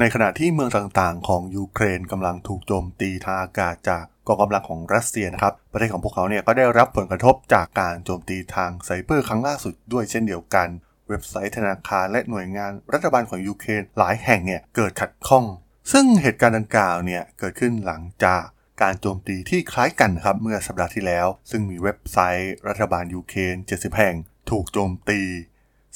[0.00, 10.68] ในขณะที่เมืองต่างๆ ของยูเครนกำลังถูกโจมตีทางอากาศจากกองกำลังของรัสเซียนะครับ ประเทศของพวกเขาเนี่ยก็ได้รับผลกระทบจากการโจมตีทางไซเบอร์ครั้งล่าสุดด้วยเช่นเดียวกัน
[11.08, 15.44] เว็บไซต์ธนาคารและหน่วยงานรัฐบาลของยูเครนหลายแห่งเนี่ยเกิดขัดข้อง
[15.92, 18.44] ซึ่งเหตุการณ์ดังกล่าวเนี่ยเกิดขึ้นหลังจาก
[18.82, 24.14] การโจมตีที่คล้ายกันครับเมื่อสัปดาห์ที่แล้ว ซึ่งมีเว็บไซต์รัฐบาลยูเครน70 แห่ง
[24.50, 25.20] ถูกโจมตี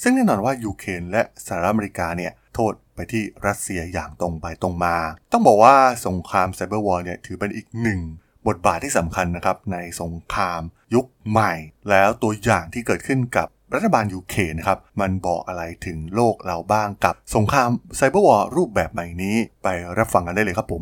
[0.01, 4.95] ซึ่งแน่นอนว่ายูเครนและสหรัฐอเมริกาเนี่ยโทษ ไปที่รัสเซียอย่างตรงไปตรงมา
[5.31, 5.75] ต้องบอกว่า
[6.07, 7.99] สงคราม cyber war เนี่ยถือเป็นอีกหนึ่ง
[8.47, 10.61] บทบาทที่สำคัญนะครับในสงคราม
[10.93, 11.53] ยุคใหม่
[11.89, 20.81] แล้วตัวอย่างที่เกิดขึ้นกับรัฐบาลยูเครนนะครับ มันบอกอะไรถึงโลกเราบ้างกับสงคราม cyber war รูปแบบใหม่นี้ ไปรับฟังกันได้เลยครับผม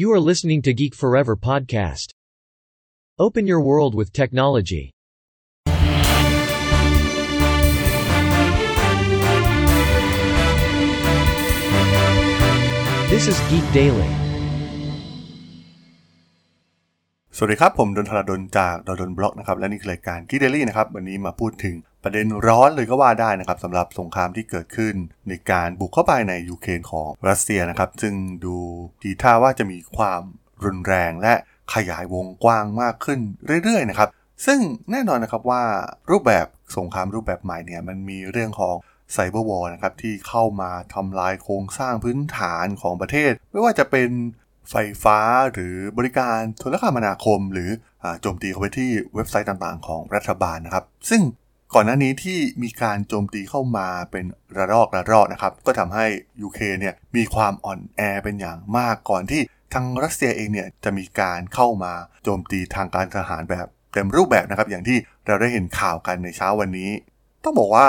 [0.00, 2.08] You are listening to Geek Forever podcast.
[3.24, 4.84] Open your world with technology.
[13.20, 14.10] This is Geek Daily.
[17.36, 24.94] สวัสดีครับ ผมดนทรดนจากดนบล็อกนะครับ และนี่คือรายการกีเดลี่นะครับ วันนี้มาพูดถึงประเด็นร้อนเลยก็ว่าได้นะครับสำหรับสงครามที่เกิดขึ้น
[25.28, 28.56] ในการบุกเข้าไปในยูเครนของรัสเซียนะครับ ซึ่งดู
[29.02, 30.22] ทีท่าว่าจะมีความ
[30.64, 31.34] รุนแรงและ
[31.74, 33.20] ขยายวงกว้างมากขึ้น
[33.64, 34.08] เรื่อยๆนะครับ
[34.46, 34.58] ซึ่ง
[34.90, 35.62] แน่นอนนะครับว่า
[36.10, 38.76] รูปแบบสงครามรูปแบบใหม่เนี่ยมันมีเรื่องของ
[39.12, 44.10] cyber war นะครับที่เข้ามาทำลายโครงสร้างพื้นฐานของประเทศ ไม่ว่าจะเป็น
[44.70, 45.18] ไฟฟ้า
[45.52, 47.70] หรือบริการโทรคมนาคม หรือ
[48.20, 51.22] โจมตีเข้าไปที่เว็บไซต์ต่างๆ ของรัฐบาลนะครับ ซึ่ง
[51.74, 54.24] ก่อนหน้านี้ที่มีการโจมตีเข้ามาเป็น
[54.56, 56.06] ระลอกระลอกนะครับ ก็ทำให้
[56.42, 59.40] ยูเครนเนี่ยมีความอ่อนแอเป็นอย่างมากก่อนที่
[59.74, 61.92] ทางรัสเซียเองเนี่ยจะมีการเข้ามา
[62.24, 66.90] โจมตีทางการทหารแบบเต็มรูปแบบนะครับ อย่างที่เราได้เห็นข่าวกันในเช้าวันนี้
[67.44, 67.88] ต้องบอกว่า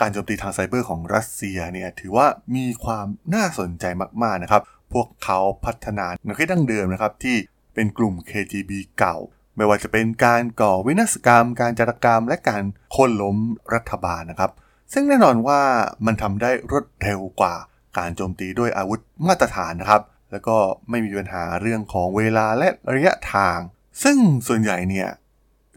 [0.00, 2.26] การโจมตีทางไซเบอร์ของรัสเซียเนี่ยถือว่า
[2.56, 3.84] มีความน่าสนใจ
[4.22, 4.62] มากๆนะครับ
[4.92, 7.36] พวกเขาพัฒนาแนวคิดดั้งเดิมนะครับที่
[7.74, 9.16] เป็นกลุ่ม KGB เก่า
[9.56, 12.62] ไม่ว่าจะเป็นการก่อวินาศกรรม การจารกรรม และการ
[12.92, 13.36] โค่นล้ม
[13.74, 14.50] รัฐบาลนะครับ
[14.92, 15.60] ซึ่งแน่นอนว่า
[16.06, 17.54] มันทำได้รวดเร็วกว่า
[17.98, 20.02] การโจมตีด้วยอาวุธมาตรฐานนะครับ
[20.32, 20.56] แล้วก็
[20.90, 23.58] ไม่มีปัญหาเรื่องของเวลาและระยะทาง
[24.02, 24.18] ซึ่ง
[24.48, 25.08] ส่วนใหญ่เนี่ย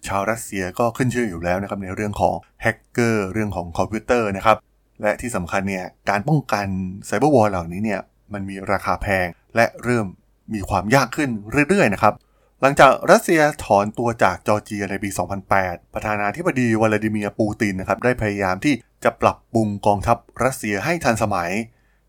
[0.07, 4.57] ชาวรัสเซียก็ขึ้นชื่ออยู่แล้วนะครับในเรื่องของแฮกเกอร์เรื่องของคอมพิวเตอร์นะครับ
[5.01, 6.67] และที่สำคัญเนี่ยการป้องกัน
[7.06, 8.01] cyber war เหล่านี้เนี่ย
[8.33, 10.07] มันมีราคาแพงและเริ่ม
[10.53, 11.29] มีความยากขึ้น
[11.69, 12.13] เรื่อยๆนะครับ
[12.61, 15.09] หลังจากรัสเซียถอนตัวจากจอร์เจียในปี
[15.51, 21.51] 2008 ประธานาธิบดีวลาดิเมียร์ปูตินนะครับได้พยายามที่จะปรับปรุงกองทัพรัสเซียให้ทันสมัย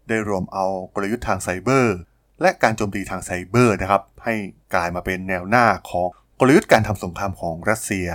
[0.09, 1.97] ได้รวมเอากลยุทธ์ทางไซเบอร์
[2.41, 4.35] และการโจมตีทางไซเบอร์นะครับให้
[4.75, 6.09] กลายมาเป็นแนวหน้าของ
[6.41, 8.07] กลยุทธ์การทำสงครามของรัสเซีย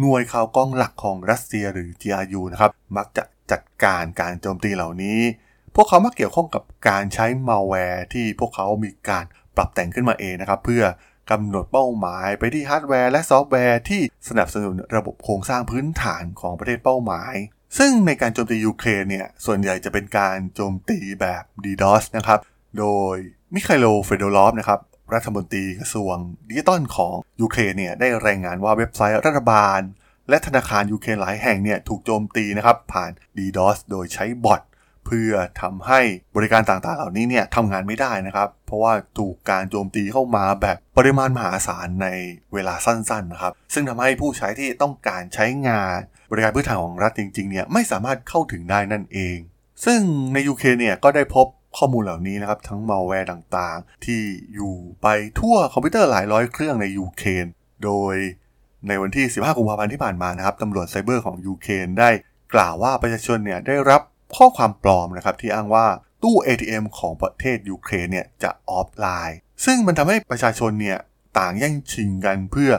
[0.00, 5.20] หน่วยข่าวกรองหลักของรัสเซียหรือ GRU นะครับมักจะจัดการการโจมตีเหล่านี้
[5.74, 9.24] พวกเขามักเกี่ยวข้องกับการใช้มัลแวร์ที่พวกเขามีการ
[9.56, 10.84] ปรับแต่งขึ้นมาเองนะครับ เพื่อ
[11.30, 17.34] กำหนดเป้าหมายไปที่ฮาร์ดแวร์และซอฟต์แวร์ที่สนับสนุนระบบโครงสร้างพื้นฐานของประเทศเป้าหมาย
[17.78, 22.38] ซึ่งในการโจมตียูเครนเนี่ย ส่วนใหญ่จะเป็นการโจมตีแบบ DDoS นะครับ
[22.78, 23.16] โดย
[23.54, 24.80] มิไคโลเฟโดรอฟนะครับ
[25.14, 26.16] รัฐมนตรีกระทรวง
[26.48, 29.80] ดิจิตอลของยูเครนเนี่ยได้รายงานว่าเว็บไซต์รัฐบาล
[30.28, 34.60] และธนาคารยูเครนหลายแห่งเนี่ยถูกโจมตีนะครับผ่าน DDoS โดยใช้บอท
[35.06, 36.00] เพื่อทำให้
[36.36, 42.08] บริการต่างๆ เหล่านี้เนี่ยทำงานไม่ได้นะครับ เพราะว่าถูกการโจมตีเข้ามาแบบปริมาณมหาศาลใน
[42.52, 45.98] เวลาสั้นๆนะครับ ซึ่งทำให้ผู้ใช้ที่ต้องการใช้งาน
[46.30, 49.38] บริการพื้นฐานของรัฐจริงๆเนี่ยไม่สามารถเข้าถึงได้นั่นเอง
[49.84, 50.00] ซึ่ง
[50.32, 51.46] ในยูเครนเนี่ยก็ได้พบ
[51.76, 54.20] ข้อมูลเหล่านี้นะครับ ทั้งมัลแวร์ต่างๆ ที่
[54.54, 55.06] อยู่ไป
[55.40, 57.46] ทั่วคอมพิวเตอร์หลายร้อยเครื่องในยูเครน
[57.84, 58.14] โดย
[58.88, 62.10] ในวันที่ 15 กุมภาพันธ์ที่ผ่านมานะครับตำรวจไซเบอร์ของยูเครนได้
[62.54, 64.00] กล่าวว่าประชาชนเนี่ยได้รับ
[64.36, 65.86] ข้อความปลอมนะครับที่อ้างว่า
[66.22, 70.98] ตู้ ATM ของประเทศยูเครนเนี่ยจะออฟไลน์ ซึ่งมันทำให้ประชาชนเนี่ย
[71.38, 72.70] ต่างแย่งชิงกันเพื่อ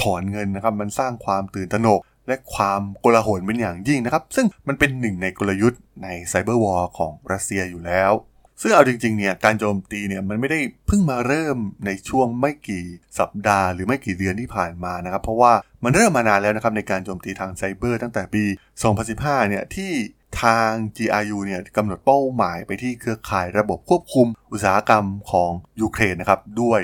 [0.00, 8.12] ถอนเงินนะครับ มันสร้างความตื่นตระหนก และความโกลาหลเป็นอย่างยิ่งนะครับ ซึ่งมันเป็นหนึ่งในกลยุทธ์ใน cyber war ของรัสเซียอยู่แล้ว
[8.60, 12.84] ซึ่งเอาจริงๆเนี่ยการโจมตีเนี่ยมันไม่ได้เพิ่งมาเริ่มในช่วงไม่กี่
[13.18, 15.52] สัปดาห์หรือไม่กี่เดือนที่ผ่านมานะครับ เพราะว่า
[15.84, 18.44] มันเริ่มมานานแล้วนะครับในการโจมตีทางไซเบอร์ตั้งแต่ปี
[18.96, 19.92] 2015 เนี่ยที่
[20.42, 26.80] ทาง GRU เนี่ยกำหนดเป้าหมายไปที่เครือข่ายระบบควบคุมอุตสาหกรรมของยูเครนนะครับด้วย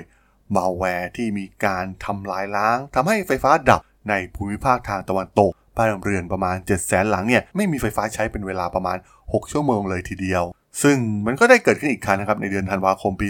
[0.55, 10.45] มัลแวร์ที่มีการทำลายล้างทำให้ไฟฟ้าดับในภูมิภาคทางตะวันตกบ้านเรือนประมาณ 7 0 0แสนหลังเนี่ยไม่มีไฟฟ้าใช้เป็นเวลาประมาณ 6 ชั่วโมงเลยทีเดียว
[10.83, 10.97] ซึ่ง
[11.27, 13.29] มันก็ได้เกิดขึ้นอีกครั้งนะครับในเดือนธันวาคมปี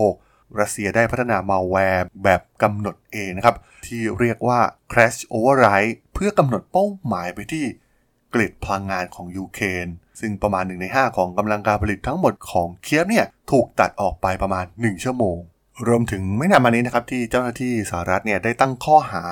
[0.00, 3.56] 2016 รัสเซียได้พัฒนามัลแวร์แบบกำหนดเองนะครับ
[3.86, 4.60] ที่เรียกว่า
[4.92, 7.64] Crash Override เพื่อกำหนดเป้าหมายไปที่
[8.34, 9.86] grid พลังงานของยูเครน
[10.20, 15.36] ซึ่งประมาณ1ใน 5 ของกำลังการผลิตทั้งหมดของเคียฟเนี่ยถูกตัดออกไปประมาณ 1 ชั่วโมง
[15.88, 19.24] รวมถึงไม่นานมานี้นะครับที่เจ้าหน้าที่สหรัฐเนี่ยได้ตั้งข้อหา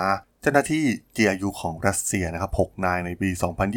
[0.43, 0.85] เจ้าหน้าที่
[1.17, 3.31] GRU ของรัสเซียนะครับ6นายในปี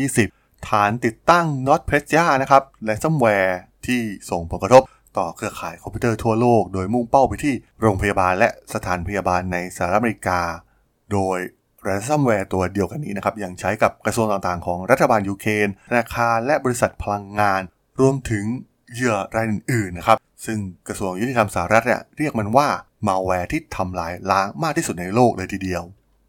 [0.10, 4.84] 2020 ฐานติดตั้ง n o t p r e s s i a นะครับ ransomware ที่ส่งผลกระทบ
[5.18, 10.42] ต่อเครือข่ายคอมพิวเตอร์ทั่วโลก โดยมุ่งเป้าไปที่โรงพยาบาลและสถานพยาบาลในสหรัฐอเมริกา
[11.12, 11.40] โดย
[11.88, 17.62] r a n s o m w a r e ตัวเดียวกันนี้นะครับ ยังใช้กับกระทรวงต่างๆของรัฐบาลยูเครนธนาคารและบริษัทพลังงาน
[18.00, 18.46] รวมถึง
[18.94, 22.68] เหยื่อรายอื่นๆนะครับ ซึ่งกระทรวงยุติธรรมสหรัฐเนี่ยเรียกมันว่า
[23.08, 25.84] มัลแวร์ที่ทำลายล้างมากที่สุดในโลกเลยทีเดียว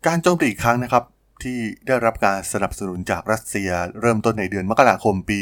[0.06, 1.04] การโจมตีอีกครั้งนะครับ
[1.42, 3.70] ที่ได้รับการสนับสนุนจากรัสเซีย
[4.00, 5.38] เริ่มต้นในเดือนมกราคมปี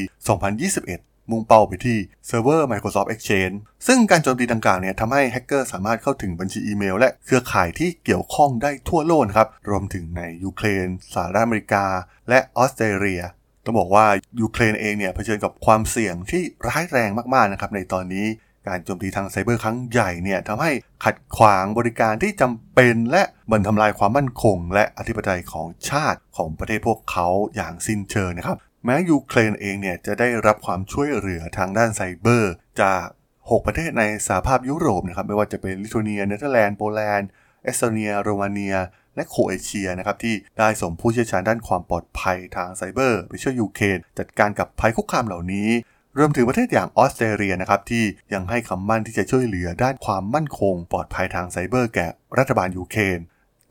[0.54, 3.56] 2021 มุ่งเป้าไปที่เซิร์ฟเวอร์ Microsoft Exchange
[3.86, 11.84] ซึ่งการโจมตีดังกล่าวเนี่ยทำให้แฮกเกอร์สามารถเข้าถึงบัญชีอีเมล และเครือข่ายที่เกี่ยวข้องได้ทั่วโลกครับ รวมถึงในยูเครนสหรัฐอเมริกา
[12.28, 13.22] และออสเตรเลีย
[13.64, 14.06] ต้องบอกว่า
[14.40, 18.26] ยูเครนเองเนี่ยเผชิญกับความเสี่ยงที่ร้ายแรงมากๆนะครับในตอนนี้
[18.68, 20.70] การโจมตีทางไซเบอร์ครั้งใหญ่เนี่ยทำให้
[21.04, 33.04] ขัดขวางบริการที่จำเป็นและบ่อนทำลายความมั่นคง และอธิปไตยของชาติของประเทศพวกเขาอย่างสิ้นเชิงนะครับ แม้ยูเครนเองเนี่ยจะได้รับความช่วยเหลือทางด้านไซเบอร์ จาก
[33.38, 37.28] 6 ประเทศในสหภาพยุโรปนะครับไม่ว่าจะเป็นลิทัวเนียเนเธอร์แลนด์โปแลนด์
[37.64, 38.76] เอสโตเนียโรมาเนีย
[39.14, 45.70] และโครเอเชียนะครับที่ได้ส่งผู้เชี่ยวชาญด้านความปลอดภัยทางไซเบอร์ไปช่วยยูเครนจัดการกับภัยคุกคามเหล่านี้
[46.18, 48.04] รวมถึงประเทศอย่างออสเตรเลียนะครับที่
[48.34, 52.06] ยังให้คำมั่นที่จะช่วยเหลือด้านความมั่นคง ปลอดภัยทางไซเบอร์แก่
[52.38, 53.18] รัฐบาลยูเครน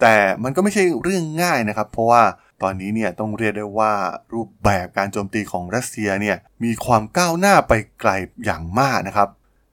[0.01, 2.24] แต่มันก็ไม่ใช่เรื่องง่ายนะครับ เพราะว่า
[2.62, 3.94] ตอนนี้เนี่ยต้องเรียกได้ว่า
[4.34, 8.12] รูปแบบการโจมตีของรัสเซียเนี่ยมีความก้าวหน้าไปไกล
[8.46, 9.30] อย่างมากนะครับ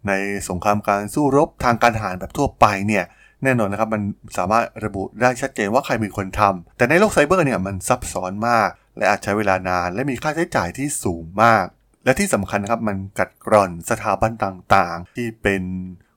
[0.08, 0.12] ใน
[0.48, 3.04] สงครามการสู้รบทางการทหารแบบทั่วไปเนี่ย
[3.42, 4.02] แน่นอนนะครับมัน
[4.38, 11.64] สามารถระบุได้ชัดเจนว่าใครเป็นคนทำแต่ในโลกไซเบอร์เนี่ยมันซับซ้อนมาก และอาจใช้เวลานาน และมีค่าใช้จ่ายที่สูงมาก
[12.04, 15.62] และที่สำคัญนะครับมันกัดกร่อนสถาบันต่างๆ ที่เป็น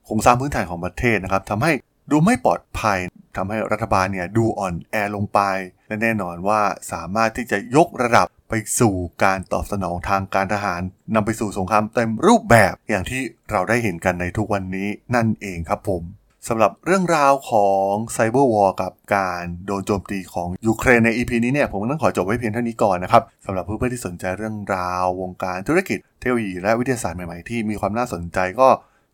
[0.04, 1.72] โครงสร้างพื้นฐานของประเทศนะครับทำให้
[2.10, 2.98] ดูไม่ปลอดภัย
[3.36, 5.40] ทำให้รัฐบาลเนี่ยดูอ่อนแอลงไป
[5.88, 6.60] และแน่นอนว่า
[6.92, 10.80] สามารถที่จะยกระดับไปสู่การตอบสนองทางการทหาร
[11.14, 16.02] นำไปสู่สงครามเต็มรูปแบบอย่างที่เราได้เห็นกันในทุกวันนี้นั่นเองครับผม
[16.48, 28.68] สำหรับเรื่องราวของ cyber war กับการโดนโจมตีของยูเครนใน EP นี้เนี่ยผมต้องขอจบไว้เพียงเท่านี้ก่อนนะครับสำหรับเพื่อนๆที่สนใจเรื่องราววงการธุรกิจเทคโนโลยีและวิทยาศาสตร์ใหม่ๆที่มีความน่าสนใจก็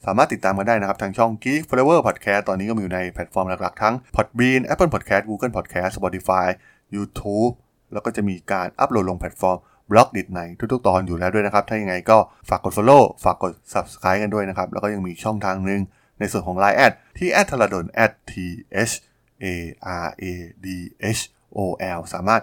[0.07, 6.47] สามารถติดตามกันได้นะครับทางช่อง Geek Forever Podcast ตอนนี้ก็มีอยู่ในแพลตฟอร์มหลักๆ ทั้ง Podbean Apple Podcast Google Podcast Spotify
[6.95, 7.53] YouTube
[7.93, 9.59] แล้วก็จะมีการอัปโหลดลงแพลตฟอร์ม
[9.91, 10.41] Blockdit ใน
[10.73, 12.19] ทุกๆ ตอนอยู่แล้วด้วยนะครับ ถ้ายังไงก็
[12.49, 15.81] ฝากกด Follow ฝากกด Subscribe กันด้วยนะครับ แล้วก็ยังมีช่องทางหนึ่ง
[16.19, 17.85] ในส่วนของ Line add ที่ add ธราดล
[18.31, 18.33] t
[18.91, 18.93] h
[19.45, 19.47] a
[20.05, 20.25] r a
[20.65, 20.67] d
[21.19, 21.21] h
[21.57, 21.59] o
[21.99, 22.43] l สามารถ